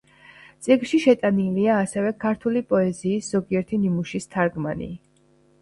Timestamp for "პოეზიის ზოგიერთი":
2.73-3.81